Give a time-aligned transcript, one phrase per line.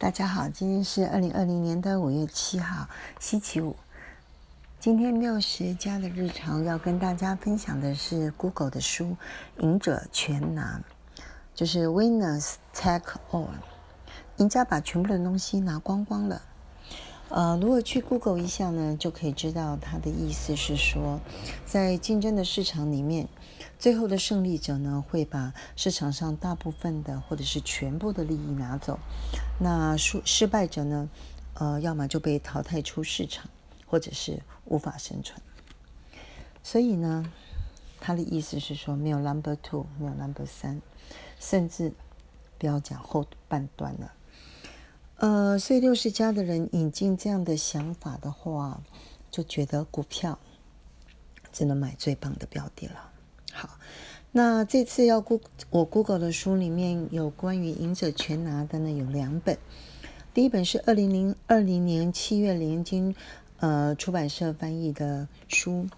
[0.00, 2.88] 大家好，今天是二零二零年的五月七号，
[3.18, 3.74] 星期五。
[4.78, 9.16] 今天六十加的日常要跟大家分享的是 Google 的书
[9.60, 10.80] 《赢者全拿》，
[11.52, 13.48] 就是 Winners Take All，
[14.36, 16.42] 赢家把全部的东西拿光光了。
[17.30, 21.20] 呃，如果去 Google 一下呢，就可以知道它的意思是说，
[21.66, 23.28] 在竞争的市场里面。
[23.78, 28.98] 最后的胜利者呢，会把市场上大部分的或者是全部的利益拿走。
[29.60, 31.08] 那输失败者呢，
[31.54, 33.48] 呃，要么就被淘汰出市场，
[33.86, 35.40] 或者是无法生存。
[36.60, 37.32] 所以呢，
[38.00, 40.82] 他的意思是说，没有 number two，没有 number 三，
[41.38, 41.92] 甚至
[42.58, 44.12] 不要讲后半段了。
[45.18, 48.80] 呃，所以六十家的人引进这样的想法的话，
[49.32, 50.38] 就觉得股票
[51.52, 53.10] 只能买最棒的标的了。
[53.52, 53.78] 好，
[54.30, 59.58] 那这次要 Google 我 Google 的书里面有关于赢者全拿的呢，有两本。
[60.32, 63.12] 第一本是二零零二零年七月联经
[63.58, 65.88] 呃出版社翻译的书，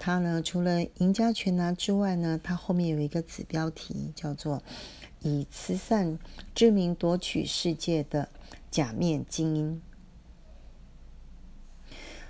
[0.00, 4.64] 它呢除了赢家全拿之外呢，它后面有一个子标题叫做
[5.22, 6.18] “以慈善
[6.56, 8.28] 之名夺取世界的
[8.70, 9.82] 假面精英”。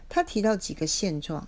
[0.08, 1.46] 他提到几个现状。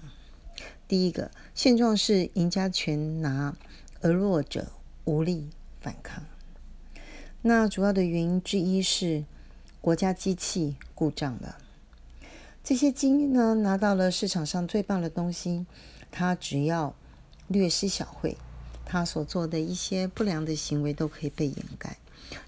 [0.87, 3.57] 第一个现状是赢家全拿，
[4.01, 4.73] 而弱者
[5.05, 5.49] 无力
[5.81, 6.25] 反抗。
[7.43, 9.25] 那主要的原因之一是
[9.81, 11.59] 国家机器故障了。
[12.65, 15.65] 这些精英呢拿到了市场上最棒的东西，
[16.11, 16.95] 他只要
[17.47, 18.37] 略施小惠，
[18.85, 21.97] 他所做的一些不良的行为都可以被掩盖。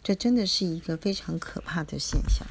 [0.03, 2.47] 这真的是一个非常可怕的现象。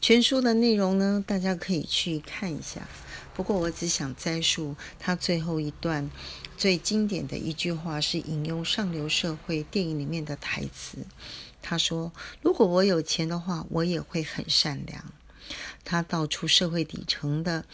[0.00, 2.88] 全书的内容呢，大家可以去看一下。
[3.34, 6.10] 不过，我只想摘述他最后一段
[6.56, 11.06] 最经典的一句话，是引用《上流社会》电影里面的台词。
[11.62, 15.04] 他说：“如果我有钱的话，我也会很善良。”
[15.84, 17.64] 他道出社会底层的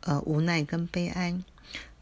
[0.00, 1.40] 呃无奈跟悲哀。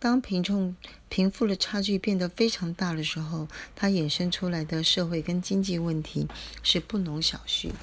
[0.06, 0.76] 当贫穷
[1.08, 6.28] 贫富的差距变得非常大的时候，它衍生出来的社会跟经济问题
[6.62, 7.74] 是不容小觑的。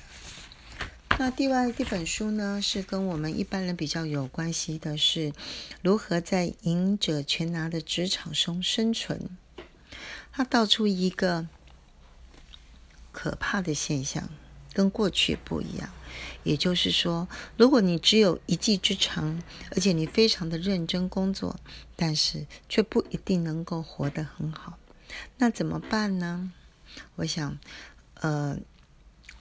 [1.19, 5.33] 那第外这本书呢，是跟我们一般人比较有关系的，是
[5.81, 9.29] 如何在赢者全拿的职场中生存。
[10.31, 11.45] 它道出一个
[13.11, 14.29] 可怕的现象，
[14.73, 15.89] 跟过去不一样。
[16.43, 19.41] 也就是说，如果你只有一技之长，
[19.71, 21.57] 而且你非常的认真工作，
[21.95, 24.77] 但是却不一定能够活得很好，
[25.37, 26.51] 那怎么办呢？
[27.15, 27.57] 我想，
[28.15, 28.57] 呃。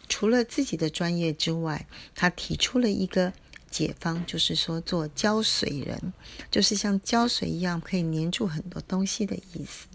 [0.09, 3.33] 除了自己的专业之外，他提出了一个
[3.71, 6.13] 解方，就是说做胶水人，
[6.51, 9.87] 就是像胶水一样可以粘住很多东西的意思。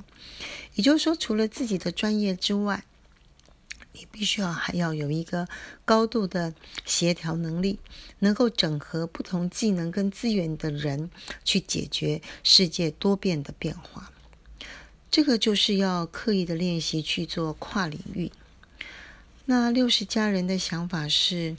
[0.74, 2.84] 也就是说，除了自己的专业之外，
[3.97, 5.47] 你必须要还要有一个
[5.84, 6.53] 高度的
[6.85, 7.80] 协调能力，
[8.19, 11.09] 能够整合不同技能跟资源的人，
[11.44, 14.12] 去解决世界多变的变化。
[15.09, 18.31] 这个就是要刻意的练习去做跨领域。
[19.46, 21.58] 那六十家人的想法是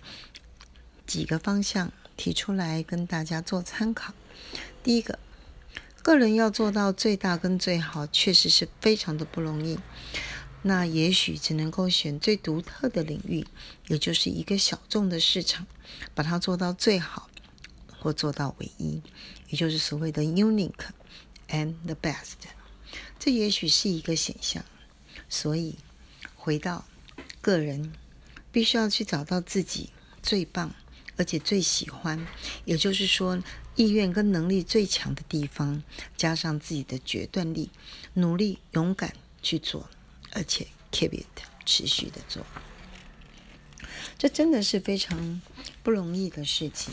[1.05, 4.15] 几个方向提出来跟大家做参考。
[4.85, 5.19] 第一个，
[6.03, 9.77] 个人要做到最大跟最好，确实是非常的不容易。
[10.63, 13.47] 那也许只能够选最独特的领域，
[13.87, 15.67] 也就是一个小众的市场，
[16.15, 17.31] 把它做到最好
[17.99, 19.03] 或做到唯一，
[19.49, 20.73] 也就是所谓的 unique
[21.49, 22.35] and the best。
[23.19, 24.65] 这也许是一个选项。
[25.29, 25.77] 所以
[26.35, 26.85] 回到。
[27.41, 27.93] 个人
[28.53, 29.91] 必须要去找到自己
[30.23, 30.75] 最棒，
[31.17, 32.27] 而且最喜欢，
[32.65, 33.43] 也就是说
[33.77, 35.83] 意愿跟能力最强的地方，
[36.17, 37.71] 加上自己的决断力，
[38.15, 39.89] 努力勇敢去做，
[40.33, 41.27] 而且 keep it
[41.65, 42.45] 持续的做，
[44.19, 45.41] 这真的是非常
[45.83, 46.93] 不容易的事情。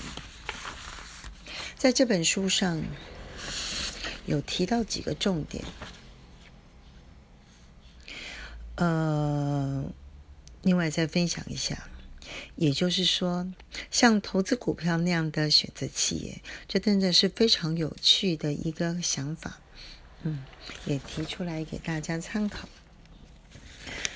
[1.78, 2.84] 在这本书上
[4.26, 5.64] 有提到几个重点，
[8.76, 9.86] 呃。
[10.64, 11.88] 另外再分享一下，
[12.56, 13.54] 也就是说，
[13.92, 19.60] 像投资股票那样的选择企业，这真的是非常有趣的一个想法。
[20.24, 20.44] 嗯，
[20.88, 22.68] 也提出来给大家参考。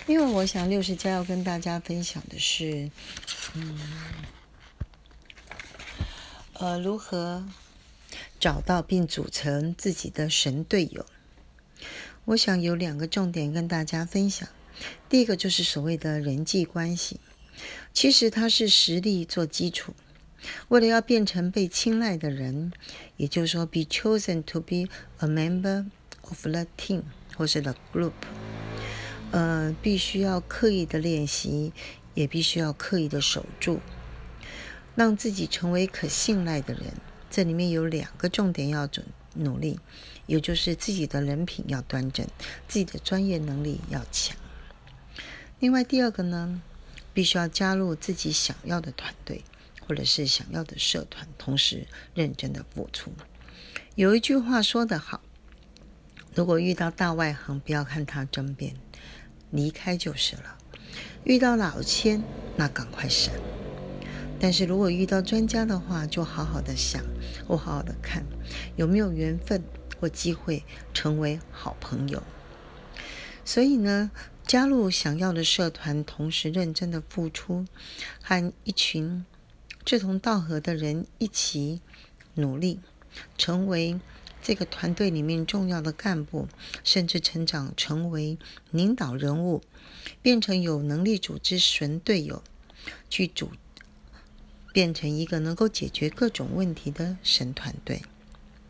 [0.10, 2.90] 因为我想六十家要跟大家分享的是，
[3.54, 3.80] 嗯，
[6.54, 7.46] 呃，如何
[8.40, 11.06] 找到并组成自己的神队友。
[12.26, 14.50] 我想有两个重点跟大家分享。
[15.08, 17.20] 第一个就是所谓的人际关系，
[17.94, 19.94] 其实它是实力做基础。
[20.70, 22.74] 为了要变成被青睐的人，
[23.18, 24.88] 也就是说，be chosen to be
[25.20, 25.86] a member
[26.22, 27.04] of the team
[27.38, 28.14] 或是 the group，
[29.31, 31.72] 呃，必须要刻意的练习，
[32.16, 33.80] 也必须要刻意的守住，
[34.96, 36.94] 让自己成为可信赖的人。
[37.30, 39.06] 这里面有两个重点要准
[39.36, 39.80] 努力，
[40.26, 42.26] 也就是自己的人品要端正，
[42.68, 44.36] 自己的专业能力要强。
[45.60, 46.62] 另外第二个呢，
[47.14, 49.44] 必须要加入自己想要的团队，
[49.86, 51.86] 或者是想要的社团，同时
[52.16, 53.14] 认真的付出。
[53.94, 55.22] 有一句话说得好：
[56.34, 58.76] 如果遇到大外行，不要看他争辩，
[59.51, 60.57] 离开就是了；
[61.24, 62.24] 遇到老千，
[62.56, 63.34] 那赶快闪。
[64.40, 67.04] 但是如果遇到专家的话，就好好的想，
[67.48, 68.24] 或好好的看，
[68.78, 69.63] 有没有缘分
[70.00, 70.63] 或机会
[70.94, 72.24] 成为好朋友。
[73.44, 74.12] 所以呢，
[74.46, 77.66] 加入想要的社团，同时认真的付出，
[78.22, 79.25] 和一群
[79.84, 81.81] 志同道合的人一起
[82.36, 82.80] 努力，
[83.38, 84.00] 成为
[84.42, 86.48] 这个团队里面重要的干部，
[86.84, 88.38] 甚至成长成为
[88.72, 89.64] 领导人物，
[90.22, 92.44] 变成有能力组织神队友，
[93.10, 93.52] 去组。
[94.72, 98.04] 变成一个能够解决各种问题的神团队，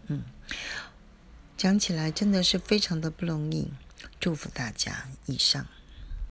[0.07, 0.23] 嗯，
[1.57, 3.67] 讲起来真的是非常的不容易。
[4.17, 5.67] 祝福大家，以上。